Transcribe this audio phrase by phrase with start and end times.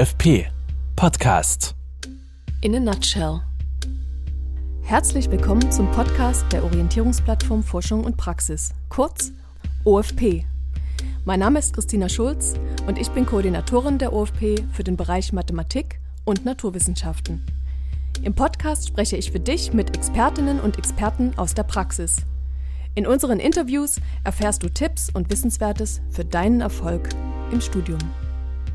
[0.00, 0.46] OFP
[0.96, 1.74] Podcast.
[2.62, 3.42] In a nutshell.
[4.82, 9.30] Herzlich willkommen zum Podcast der Orientierungsplattform Forschung und Praxis, kurz
[9.84, 10.46] OFP.
[11.26, 12.54] Mein Name ist Christina Schulz
[12.86, 17.44] und ich bin Koordinatorin der OFP für den Bereich Mathematik und Naturwissenschaften.
[18.22, 22.22] Im Podcast spreche ich für dich mit Expertinnen und Experten aus der Praxis.
[22.94, 27.10] In unseren Interviews erfährst du Tipps und Wissenswertes für deinen Erfolg
[27.52, 27.98] im Studium.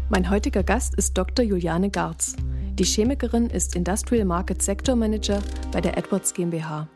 [0.07, 1.43] Mein heutiger Gast ist Dr.
[1.43, 2.35] Juliane Garz.
[2.75, 5.41] Die Chemikerin ist Industrial Market Sector Manager
[5.71, 6.87] bei der Edwards GmbH.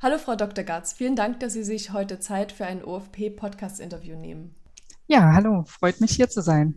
[0.00, 0.62] Hallo Frau Dr.
[0.62, 4.54] Garz, vielen Dank, dass Sie sich heute Zeit für ein OFP-Podcast-Interview nehmen.
[5.08, 6.76] Ja, hallo, freut mich hier zu sein.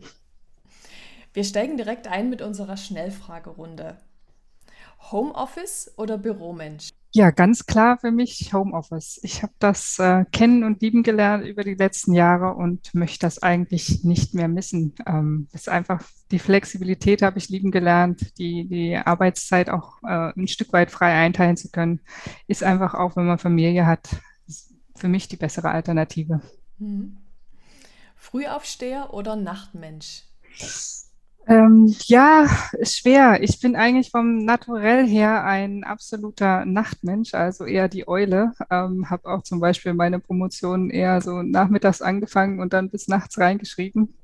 [1.31, 3.98] Wir steigen direkt ein mit unserer Schnellfragerunde.
[5.11, 6.89] Homeoffice oder Büromensch?
[7.16, 9.20] Ja, ganz klar für mich Homeoffice.
[9.22, 13.44] Ich habe das äh, kennen und lieben gelernt über die letzten Jahre und möchte das
[13.44, 14.95] eigentlich nicht mehr missen.
[15.05, 20.47] Ähm, ist einfach die Flexibilität habe ich lieben gelernt, die, die Arbeitszeit auch äh, ein
[20.47, 22.02] Stück weit frei einteilen zu können,
[22.47, 24.09] ist einfach auch, wenn man Familie hat,
[24.95, 26.41] für mich die bessere Alternative.
[26.80, 27.17] Mhm.
[28.16, 30.23] Frühaufsteher oder Nachtmensch?
[31.45, 32.47] Ähm, ja,
[32.83, 33.44] schwer.
[33.44, 38.53] Ich bin eigentlich vom Naturell her ein absoluter Nachtmensch, also eher die Eule.
[38.69, 43.38] Ähm, habe auch zum Beispiel meine Promotion eher so nachmittags angefangen und dann bis nachts
[43.38, 44.16] reingeschrieben.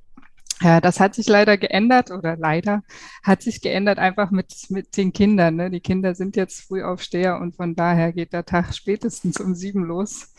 [0.61, 2.83] Ja, das hat sich leider geändert oder leider
[3.23, 5.55] hat sich geändert einfach mit, mit den Kindern.
[5.55, 5.71] Ne?
[5.71, 10.33] Die Kinder sind jetzt Frühaufsteher und von daher geht der Tag spätestens um sieben los.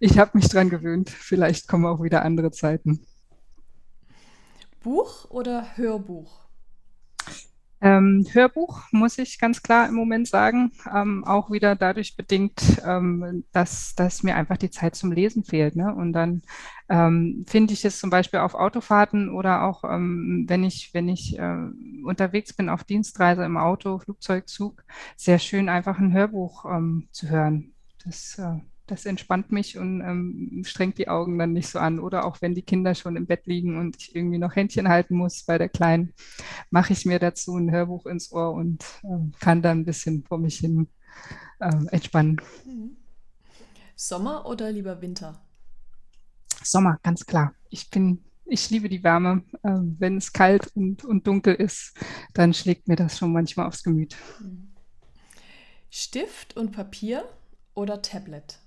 [0.00, 1.10] Ich habe mich dran gewöhnt.
[1.10, 3.06] Vielleicht kommen auch wieder andere Zeiten.
[4.80, 6.40] Buch oder Hörbuch?
[7.82, 10.72] Ähm, Hörbuch, muss ich ganz klar im Moment sagen.
[10.94, 15.76] Ähm, auch wieder dadurch bedingt, ähm, dass, dass mir einfach die Zeit zum Lesen fehlt.
[15.76, 15.94] Ne?
[15.94, 16.42] Und dann
[16.90, 21.38] ähm, finde ich es zum Beispiel auf Autofahrten oder auch ähm, wenn ich, wenn ich
[21.38, 21.56] äh,
[22.04, 24.84] unterwegs bin auf Dienstreise im Auto, Flugzeug, Zug,
[25.16, 27.72] sehr schön einfach ein Hörbuch ähm, zu hören.
[28.04, 28.60] Das äh,
[28.90, 32.00] das entspannt mich und ähm, strengt die Augen dann nicht so an.
[32.00, 35.14] Oder auch wenn die Kinder schon im Bett liegen und ich irgendwie noch Händchen halten
[35.14, 36.12] muss bei der Kleinen,
[36.70, 40.38] mache ich mir dazu ein Hörbuch ins Ohr und ähm, kann dann ein bisschen vor
[40.38, 40.88] mich hin
[41.60, 42.40] ähm, entspannen.
[42.64, 42.96] Mhm.
[43.94, 45.40] Sommer oder lieber Winter?
[46.62, 47.54] Sommer, ganz klar.
[47.68, 49.42] Ich bin, ich liebe die Wärme.
[49.62, 51.96] Ähm, wenn es kalt und, und dunkel ist,
[52.34, 54.16] dann schlägt mir das schon manchmal aufs Gemüt.
[54.40, 54.68] Mhm.
[55.90, 57.28] Stift und Papier
[57.74, 58.58] oder Tablet?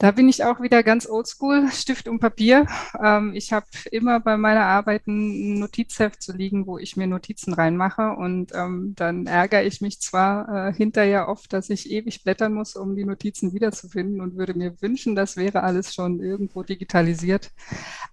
[0.00, 2.66] Da bin ich auch wieder ganz oldschool, Stift und Papier.
[3.02, 7.52] Ähm, ich habe immer bei meiner Arbeit ein Notizheft zu liegen, wo ich mir Notizen
[7.52, 8.12] reinmache.
[8.12, 12.76] Und ähm, dann ärgere ich mich zwar äh, hinterher oft, dass ich ewig blättern muss,
[12.76, 17.50] um die Notizen wiederzufinden und würde mir wünschen, das wäre alles schon irgendwo digitalisiert.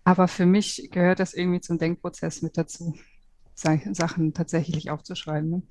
[0.03, 2.95] Aber für mich gehört das irgendwie zum Denkprozess mit dazu,
[3.56, 5.50] Sachen tatsächlich aufzuschreiben.
[5.50, 5.62] Ne?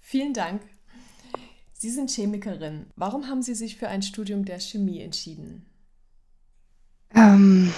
[0.00, 0.62] Vielen Dank.
[1.82, 2.86] Sie sind Chemikerin.
[2.94, 5.66] Warum haben Sie sich für ein Studium der Chemie entschieden?
[7.12, 7.72] Ähm,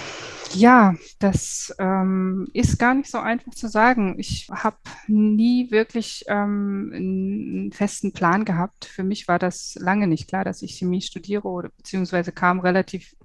[0.53, 4.19] ja, das ähm, ist gar nicht so einfach zu sagen.
[4.19, 4.77] Ich habe
[5.07, 8.85] nie wirklich ähm, einen festen Plan gehabt.
[8.85, 13.15] Für mich war das lange nicht klar, dass ich Chemie studiere oder beziehungsweise kam relativ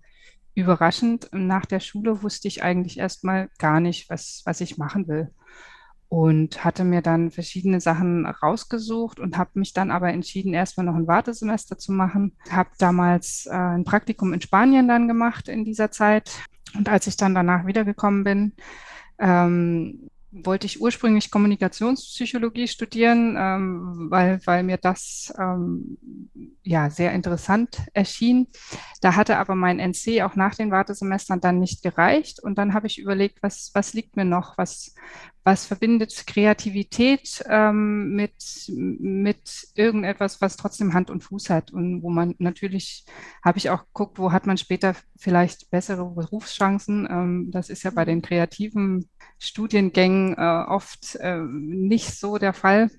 [0.54, 1.28] überraschend.
[1.30, 5.28] Nach der Schule wusste ich eigentlich erstmal gar nicht, was, was ich machen will
[6.10, 10.96] und hatte mir dann verschiedene Sachen rausgesucht und habe mich dann aber entschieden, erstmal noch
[10.96, 12.36] ein Wartesemester zu machen.
[12.50, 16.32] Habe damals äh, ein Praktikum in Spanien dann gemacht in dieser Zeit.
[16.76, 18.54] Und als ich dann danach wiedergekommen bin,
[19.20, 25.98] ähm, wollte ich ursprünglich Kommunikationspsychologie studieren, ähm, weil, weil mir das ähm,
[26.62, 28.46] ja sehr interessant erschien.
[29.00, 32.40] Da hatte aber mein NC auch nach den Wartesemestern dann nicht gereicht.
[32.40, 34.94] Und dann habe ich überlegt, was, was liegt mir noch, was,
[35.42, 38.34] was verbindet Kreativität ähm, mit,
[38.68, 43.06] mit irgendetwas, was trotzdem Hand und Fuß hat und wo man natürlich,
[43.42, 47.08] habe ich auch geguckt, wo hat man später vielleicht bessere Berufschancen.
[47.10, 52.90] Ähm, das ist ja bei den kreativen Studiengängen äh, oft äh, nicht so der Fall.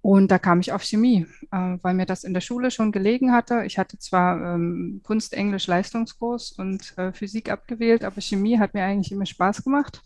[0.00, 3.32] Und da kam ich auf Chemie, äh, weil mir das in der Schule schon gelegen
[3.32, 3.62] hatte.
[3.64, 8.84] Ich hatte zwar ähm, Kunst, Englisch, Leistungskurs und äh, Physik abgewählt, aber Chemie hat mir
[8.84, 10.02] eigentlich immer Spaß gemacht.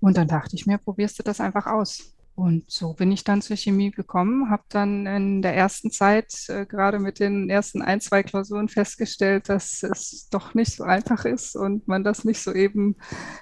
[0.00, 2.14] Und dann dachte ich mir, probierst du das einfach aus.
[2.38, 6.66] Und so bin ich dann zur Chemie gekommen, habe dann in der ersten Zeit äh,
[6.66, 11.56] gerade mit den ersten ein, zwei Klausuren festgestellt, dass es doch nicht so einfach ist
[11.56, 12.94] und man das nicht so eben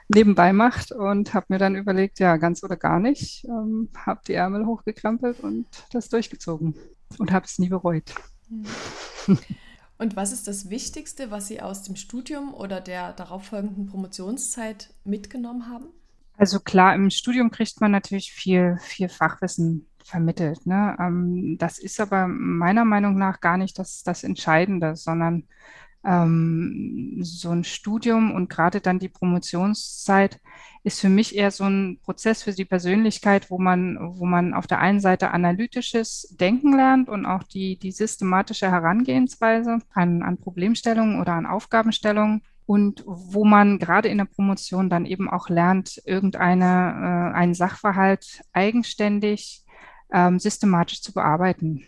[0.08, 4.32] nebenbei macht und habe mir dann überlegt, ja, ganz oder gar nicht, ähm, habe die
[4.32, 6.74] Ärmel hochgekrampelt und das durchgezogen
[7.18, 8.14] und habe es nie bereut.
[9.98, 15.70] Und was ist das Wichtigste, was Sie aus dem Studium oder der darauffolgenden Promotionszeit mitgenommen
[15.70, 15.86] haben?
[16.36, 20.66] Also klar, im Studium kriegt man natürlich viel, viel Fachwissen vermittelt.
[20.66, 20.96] Ne?
[21.00, 25.44] Ähm, das ist aber meiner Meinung nach gar nicht das, das Entscheidende, sondern
[26.04, 30.40] ähm, so ein Studium und gerade dann die Promotionszeit
[30.84, 34.68] ist für mich eher so ein Prozess für die Persönlichkeit, wo man, wo man auf
[34.68, 41.20] der einen Seite analytisches Denken lernt und auch die, die systematische Herangehensweise an, an Problemstellungen
[41.20, 46.64] oder an Aufgabenstellungen und wo man gerade in der Promotion dann eben auch lernt, irgendeine,
[47.32, 49.64] äh, einen Sachverhalt eigenständig
[50.12, 51.84] ähm, systematisch zu bearbeiten.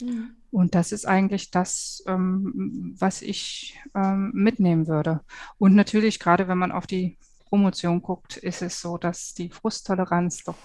[0.00, 0.30] Mhm.
[0.52, 5.20] Und das ist eigentlich das, ähm, was ich ähm, mitnehmen würde.
[5.58, 7.18] Und natürlich, gerade wenn man auf die
[7.50, 10.56] Promotion guckt, ist es so, dass die Frusttoleranz doch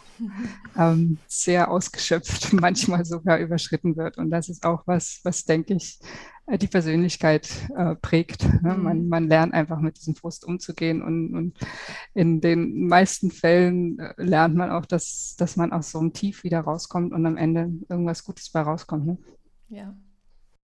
[0.78, 4.18] ähm, sehr ausgeschöpft, manchmal sogar überschritten wird.
[4.18, 6.00] Und das ist auch was, was denke ich,
[6.46, 8.44] äh, die Persönlichkeit äh, prägt.
[8.62, 8.76] Ne?
[8.76, 8.84] Mhm.
[8.84, 11.58] Man, man lernt einfach mit diesem Frust umzugehen und, und
[12.14, 16.44] in den meisten Fällen äh, lernt man auch, dass, dass man aus so einem Tief
[16.44, 19.08] wieder rauskommt und am Ende irgendwas Gutes bei rauskommt.
[19.08, 19.18] Ne?
[19.70, 19.98] Ja.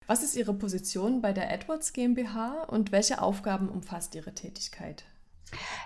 [0.05, 5.05] Was ist Ihre Position bei der Edwards GmbH und welche Aufgaben umfasst Ihre Tätigkeit?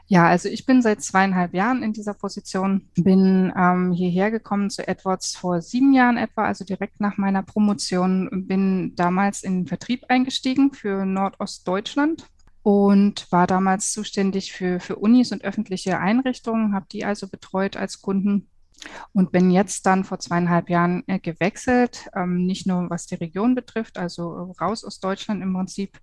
[0.08, 4.88] Ja, also ich bin seit zweieinhalb Jahren in dieser Position, bin ähm, hierher gekommen zu
[4.88, 10.06] Edwards vor sieben Jahren etwa, also direkt nach meiner Promotion, bin damals in den Vertrieb
[10.10, 12.26] eingestiegen für Nordostdeutschland
[12.64, 18.02] und war damals zuständig für, für Unis und öffentliche Einrichtungen, habe die also betreut als
[18.02, 18.50] Kunden
[19.14, 23.56] und bin jetzt dann vor zweieinhalb Jahren äh, gewechselt, ähm, nicht nur was die Region
[23.56, 25.98] betrifft, also raus aus Deutschland im Prinzip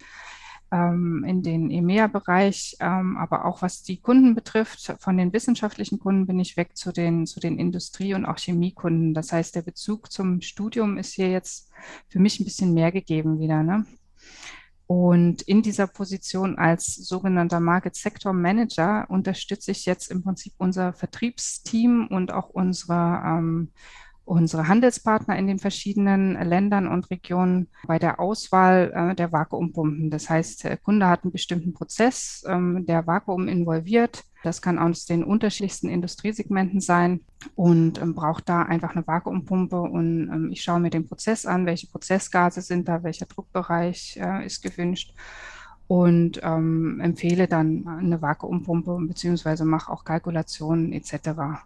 [0.75, 6.26] ähm, in den EMEA-Bereich, ähm, aber auch was die Kunden betrifft, von den wissenschaftlichen Kunden
[6.26, 9.15] bin ich weg zu den, zu den Industrie- und auch Chemiekunden.
[9.15, 11.71] Das heißt, der Bezug zum Studium ist hier jetzt
[12.09, 13.62] für mich ein bisschen mehr gegeben wieder.
[13.62, 13.87] Ne?
[14.87, 20.93] Und in dieser Position als sogenannter Market Sector Manager unterstütze ich jetzt im Prinzip unser
[20.93, 23.71] Vertriebsteam und auch unsere, ähm,
[24.25, 30.11] unsere Handelspartner in den verschiedenen Ländern und Regionen bei der Auswahl äh, der Vakuumpumpen.
[30.11, 35.06] Das heißt, der Kunde hat einen bestimmten Prozess, ähm, der Vakuum involviert das kann aus
[35.06, 37.21] den unterschiedlichsten Industriesegmenten sein
[37.55, 39.81] und ähm, braucht da einfach eine Vakuumpumpe.
[39.81, 44.44] Und ähm, ich schaue mir den Prozess an, welche Prozessgase sind da, welcher Druckbereich äh,
[44.44, 45.15] ist gewünscht
[45.87, 51.65] und ähm, empfehle dann eine Vakuumpumpe beziehungsweise mache auch Kalkulationen etc.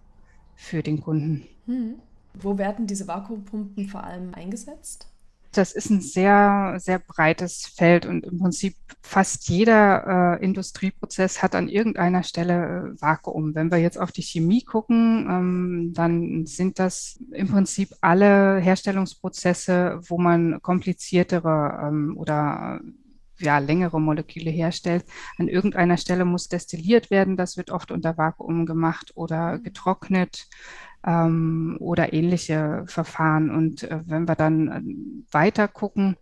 [0.54, 1.48] für den Kunden.
[1.66, 1.96] Hm.
[2.34, 5.08] Wo werden diese Vakuumpumpen vor allem eingesetzt?
[5.52, 11.54] das ist ein sehr, sehr breites Feld und im Prinzip fast jeder äh, Industrieprozess hat
[11.54, 13.54] an irgendeiner Stelle äh, Vakuum.
[13.54, 20.00] Wenn wir jetzt auf die Chemie gucken, ähm, dann sind das im Prinzip alle Herstellungsprozesse,
[20.06, 22.80] wo man kompliziertere ähm, oder
[23.40, 25.04] ja, längere Moleküle herstellt.
[25.38, 27.36] An irgendeiner Stelle muss destilliert werden.
[27.36, 30.48] Das wird oft unter Vakuum gemacht oder getrocknet
[31.06, 33.50] ähm, oder ähnliche Verfahren.
[33.50, 36.16] Und äh, wenn wir dann äh, weiter gucken,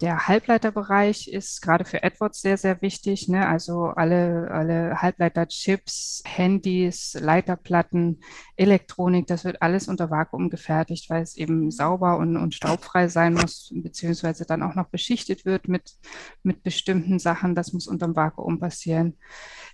[0.00, 3.28] der Halbleiterbereich ist gerade für Edwards sehr, sehr wichtig.
[3.28, 3.46] Ne?
[3.46, 8.20] Also alle, alle Halbleiterchips, Handys, Leiterplatten,
[8.56, 13.34] Elektronik, das wird alles unter Vakuum gefertigt, weil es eben sauber und, und staubfrei sein
[13.34, 15.92] muss, beziehungsweise dann auch noch beschichtet wird mit,
[16.42, 17.54] mit bestimmten Sachen.
[17.54, 19.16] Das muss unter dem Vakuum passieren.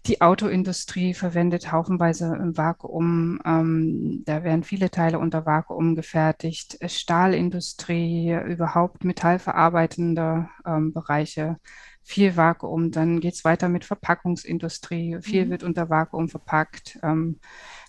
[0.07, 3.39] Die Autoindustrie verwendet haufenweise im Vakuum.
[3.45, 6.79] Ähm, da werden viele Teile unter Vakuum gefertigt.
[6.85, 11.59] Stahlindustrie, überhaupt metallverarbeitende ähm, Bereiche,
[12.03, 12.91] viel Vakuum.
[12.91, 15.19] Dann geht es weiter mit Verpackungsindustrie.
[15.23, 15.51] Viel mhm.
[15.51, 16.99] wird unter Vakuum verpackt.
[17.03, 17.41] Ähm,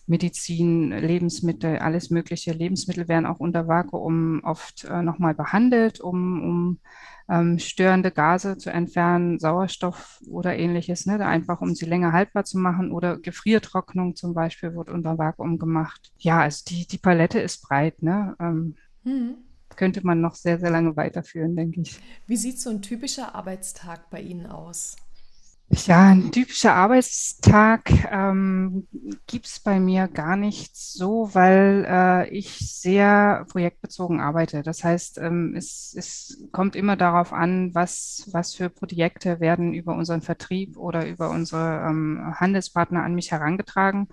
[0.08, 2.52] Medizin, Lebensmittel, alles mögliche.
[2.52, 6.80] Lebensmittel werden auch unter Vakuum oft äh, nochmal behandelt, um, um
[7.30, 12.58] ähm, störende Gase zu entfernen, Sauerstoff oder ähnliches, ne, einfach um sie länger haltbar zu
[12.60, 16.12] machen oder Gefriertrocknung zum Beispiel wird unter Vakuum gemacht.
[16.18, 18.36] Ja, also die, die Palette ist breit, ne?
[18.40, 19.36] Ähm, mhm.
[19.78, 22.00] Könnte man noch sehr, sehr lange weiterführen, denke ich.
[22.28, 24.98] Wie sieht so ein typischer Arbeitstag bei Ihnen aus?
[25.74, 28.88] Ja, ein typischer Arbeitstag ähm,
[29.26, 34.64] gibt es bei mir gar nicht so, weil äh, ich sehr projektbezogen arbeite.
[34.64, 39.96] Das heißt, ähm, es, es kommt immer darauf an, was, was für Projekte werden über
[39.96, 44.10] unseren Vertrieb oder über unsere ähm, Handelspartner an mich herangetragen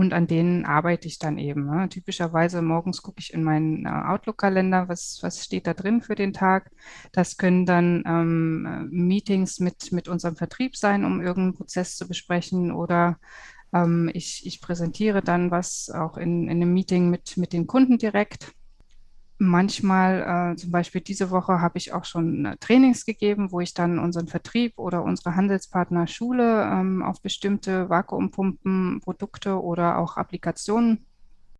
[0.00, 1.66] und an denen arbeite ich dann eben.
[1.66, 1.86] Ne?
[1.90, 6.32] Typischerweise morgens gucke ich in meinen äh, Outlook-Kalender, was, was steht da drin für den
[6.32, 6.70] Tag.
[7.12, 12.72] Das können dann ähm, Meetings mit, mit unserem Vertrieb sein, um irgendeinen Prozess zu besprechen
[12.72, 13.18] oder
[13.74, 17.98] ähm, ich, ich präsentiere dann was auch in, in einem Meeting mit, mit den Kunden
[17.98, 18.54] direkt.
[19.40, 23.74] Manchmal, äh, zum Beispiel diese Woche, habe ich auch schon äh, Trainings gegeben, wo ich
[23.74, 31.06] dann unseren Vertrieb oder unsere Handelspartner schule ähm, auf bestimmte Vakuumpumpen, Produkte oder auch Applikationen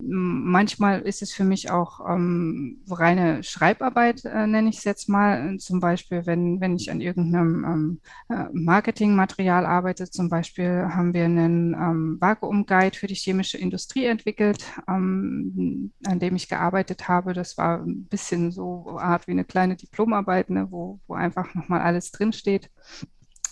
[0.02, 5.56] Manchmal ist es für mich auch ähm, reine Schreibarbeit, äh, nenne ich es jetzt mal.
[5.58, 11.24] Zum Beispiel, wenn, wenn ich an irgendeinem ähm, äh, Marketingmaterial arbeite, zum Beispiel haben wir
[11.24, 17.32] einen ähm, Vakuum-Guide für die chemische Industrie entwickelt, ähm, an dem ich gearbeitet habe.
[17.32, 21.80] Das war ein bisschen so Art wie eine kleine Diplomarbeit, ne, wo, wo einfach nochmal
[21.80, 22.70] alles drinsteht.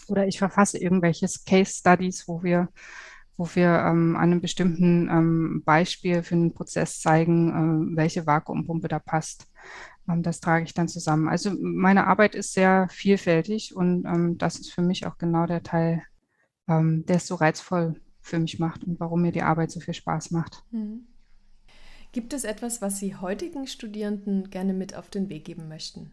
[0.08, 2.68] Oder ich verfasse irgendwelche Case Studies, wo wir
[3.38, 8.88] wo wir ähm, an einem bestimmten ähm, Beispiel für einen Prozess zeigen, äh, welche Vakuumpumpe
[8.88, 9.46] da passt.
[10.08, 11.28] Ähm, das trage ich dann zusammen.
[11.28, 15.62] Also meine Arbeit ist sehr vielfältig und ähm, das ist für mich auch genau der
[15.62, 16.02] Teil,
[16.68, 19.94] ähm, der es so reizvoll für mich macht und warum mir die Arbeit so viel
[19.94, 20.64] Spaß macht.
[20.72, 21.06] Mhm.
[22.10, 26.10] Gibt es etwas, was Sie heutigen Studierenden gerne mit auf den Weg geben möchten?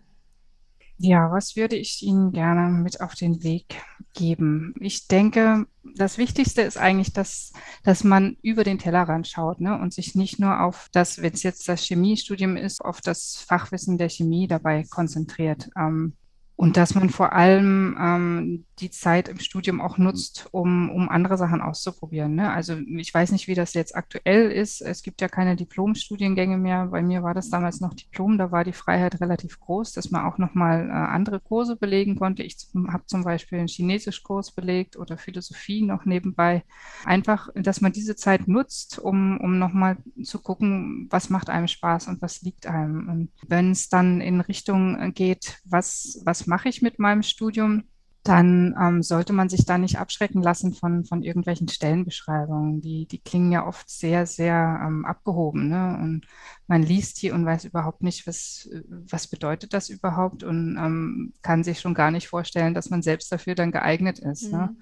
[0.98, 3.82] Ja, was würde ich Ihnen gerne mit auf den Weg
[4.14, 4.74] geben?
[4.80, 7.52] Ich denke, das Wichtigste ist eigentlich, dass,
[7.84, 11.44] dass man über den Tellerrand schaut ne, und sich nicht nur auf das, wenn es
[11.44, 15.70] jetzt das Chemiestudium ist, auf das Fachwissen der Chemie dabei konzentriert.
[15.78, 16.14] Ähm,
[16.58, 21.38] und dass man vor allem ähm, die Zeit im Studium auch nutzt, um, um andere
[21.38, 22.36] Sachen auszuprobieren.
[22.36, 22.52] Ne?
[22.52, 24.82] Also ich weiß nicht, wie das jetzt aktuell ist.
[24.82, 26.88] Es gibt ja keine Diplomstudiengänge mehr.
[26.88, 28.38] Bei mir war das damals noch Diplom.
[28.38, 32.44] Da war die Freiheit relativ groß, dass man auch nochmal äh, andere Kurse belegen konnte.
[32.44, 32.58] Ich
[32.88, 36.64] habe zum Beispiel einen Chinesischkurs belegt oder Philosophie noch nebenbei.
[37.04, 42.08] Einfach, dass man diese Zeit nutzt, um, um nochmal zu gucken, was macht einem Spaß
[42.08, 43.10] und was liegt einem.
[43.10, 47.84] Und wenn es dann in Richtung geht, was, was mache ich mit meinem Studium,
[48.26, 52.82] dann ähm, sollte man sich da nicht abschrecken lassen von, von irgendwelchen Stellenbeschreibungen.
[52.82, 55.70] Die, die klingen ja oft sehr, sehr ähm, abgehoben.
[55.70, 55.96] Ne?
[56.02, 56.26] Und
[56.66, 61.64] man liest die und weiß überhaupt nicht, was, was bedeutet das überhaupt und ähm, kann
[61.64, 64.52] sich schon gar nicht vorstellen, dass man selbst dafür dann geeignet ist.
[64.52, 64.58] Ne?
[64.58, 64.64] Mhm.
[64.64, 64.76] Ne?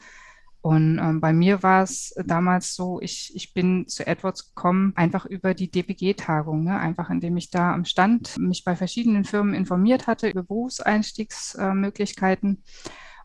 [0.63, 5.25] Und ähm, bei mir war es damals so, ich, ich bin zu Edwards gekommen, einfach
[5.25, 6.79] über die DPG-Tagung, ne?
[6.79, 12.63] einfach indem ich da am Stand mich bei verschiedenen Firmen informiert hatte über Berufseinstiegsmöglichkeiten.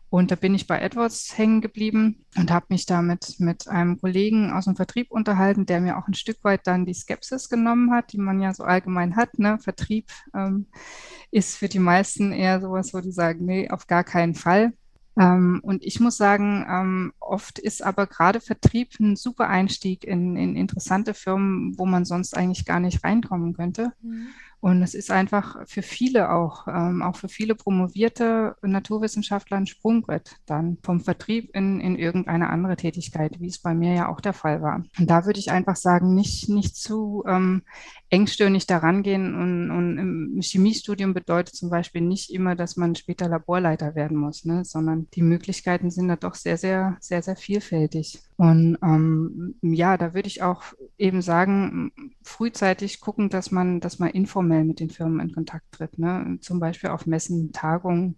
[0.09, 4.51] Und da bin ich bei Edwards hängen geblieben und habe mich damit mit einem Kollegen
[4.51, 8.11] aus dem Vertrieb unterhalten, der mir auch ein Stück weit dann die Skepsis genommen hat,
[8.11, 9.39] die man ja so allgemein hat.
[9.39, 9.59] Ne?
[9.59, 10.65] Vertrieb ähm,
[11.31, 14.73] ist für die meisten eher sowas, wo die sagen, nee, auf gar keinen Fall.
[15.17, 20.35] Ähm, und ich muss sagen, ähm, oft ist aber gerade Vertrieb ein super Einstieg in,
[20.35, 23.93] in interessante Firmen, wo man sonst eigentlich gar nicht reinkommen könnte.
[24.01, 24.27] Mhm.
[24.61, 30.35] Und es ist einfach für viele auch, ähm, auch für viele promovierte Naturwissenschaftler ein Sprungbrett
[30.45, 34.33] dann vom Vertrieb in, in irgendeine andere Tätigkeit, wie es bei mir ja auch der
[34.33, 34.83] Fall war.
[34.97, 37.63] Und da würde ich einfach sagen, nicht, nicht zu ähm,
[38.09, 39.33] engstirnig daran gehen.
[39.33, 44.43] Und, und im Chemiestudium bedeutet zum Beispiel nicht immer, dass man später Laborleiter werden muss,
[44.43, 44.65] ne?
[44.65, 48.28] sondern die Möglichkeiten sind da doch sehr, sehr, sehr, sehr vielfältig.
[48.39, 50.63] Und ähm, ja, da würde ich auch
[50.97, 51.91] eben sagen,
[52.23, 56.37] frühzeitig gucken, dass man, dass man informell mit den Firmen in Kontakt tritt, ne?
[56.39, 58.17] zum Beispiel auf Messen, Tagungen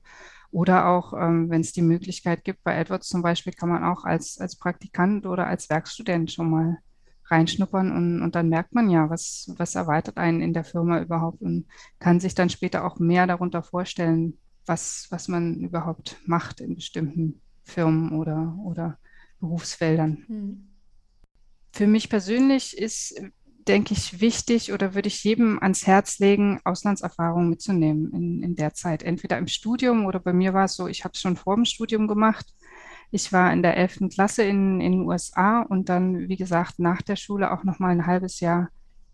[0.51, 4.03] oder auch, ähm, wenn es die Möglichkeit gibt, bei Edwards zum Beispiel kann man auch
[4.03, 6.77] als, als Praktikant oder als Werkstudent schon mal
[7.25, 11.41] reinschnuppern und, und dann merkt man ja, was, was erwartet einen in der Firma überhaupt
[11.41, 11.65] und
[11.97, 14.37] kann sich dann später auch mehr darunter vorstellen,
[14.67, 18.99] was, was man überhaupt macht in bestimmten Firmen oder, oder
[19.41, 20.23] Berufsfeldern.
[20.27, 20.67] Hm.
[21.73, 23.21] Für mich persönlich ist,
[23.67, 28.73] denke ich, wichtig oder würde ich jedem ans Herz legen, Auslandserfahrung mitzunehmen in, in der
[28.73, 29.03] Zeit.
[29.03, 31.65] Entweder im Studium oder bei mir war es so, ich habe es schon vor dem
[31.65, 32.53] Studium gemacht
[33.11, 34.09] ich war in der 11.
[34.09, 37.89] Klasse in, in den USA und dann, wie gesagt, nach der Schule auch noch mal
[37.89, 38.69] ein halbes Jahr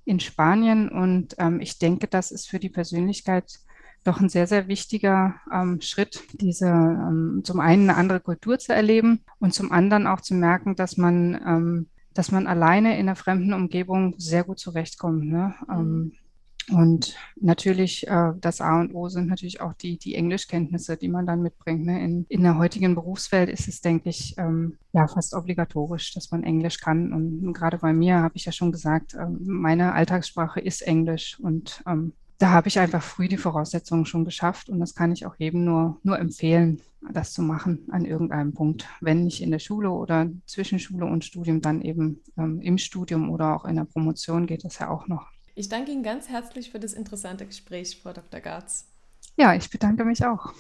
[0.06, 0.88] in Spanien.
[0.88, 3.60] Und ähm, ich denke, das ist für die Persönlichkeit
[4.08, 8.74] doch ein sehr, sehr wichtiger ähm, Schritt, diese ähm, zum einen eine andere Kultur zu
[8.74, 13.16] erleben und zum anderen auch zu merken, dass man, ähm, dass man alleine in einer
[13.16, 15.26] fremden Umgebung sehr gut zurechtkommt.
[15.26, 15.56] Ne?
[15.68, 16.14] Mhm.
[16.70, 21.26] Und natürlich, äh, das A und O sind natürlich auch die, die Englischkenntnisse, die man
[21.26, 21.86] dann mitbringt.
[21.86, 22.04] Ne?
[22.04, 26.44] In, in der heutigen Berufswelt ist es, denke ich, ähm, ja fast obligatorisch, dass man
[26.44, 27.14] Englisch kann.
[27.14, 31.82] Und gerade bei mir habe ich ja schon gesagt, äh, meine Alltagssprache ist Englisch und
[31.88, 35.36] ähm, da habe ich einfach früh die Voraussetzungen schon geschafft und das kann ich auch
[35.38, 38.88] jedem nur, nur empfehlen, das zu machen an irgendeinem Punkt.
[39.02, 43.32] Wenn nicht in der Schule oder zwischen Schule und Studium, dann eben ähm, im Studium
[43.32, 45.28] oder auch in der Promotion geht das ja auch noch.
[45.56, 48.40] Ich danke Ihnen ganz herzlich für das interessante Gespräch, Frau Dr.
[48.40, 48.86] Garz.
[49.36, 50.54] Ja, ich bedanke mich auch.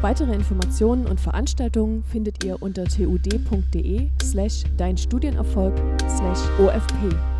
[0.00, 5.74] Weitere Informationen und Veranstaltungen findet ihr unter tud.de slash dein Studienerfolg
[6.08, 7.37] slash OFP.